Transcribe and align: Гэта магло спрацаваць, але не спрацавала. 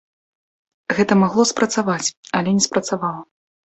Гэта 0.99 1.13
магло 1.23 1.45
спрацаваць, 1.51 2.13
але 2.41 2.49
не 2.59 2.63
спрацавала. 2.71 3.21